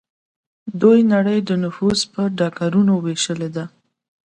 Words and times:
دوی 0.81 0.99
نړۍ 1.13 1.39
د 1.43 1.51
نفوذ 1.63 1.99
په 2.13 2.21
ډګرونو 2.37 2.93
ویشلې 3.05 3.49
ده 3.55 3.65